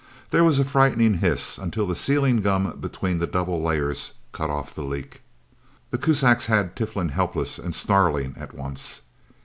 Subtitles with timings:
[0.31, 4.73] There was a frightening hiss, until the sealing gum between the double layers, cut off
[4.73, 5.21] the leak.
[5.91, 9.01] The Kuzaks had Tiflin helpless and snarling, at once.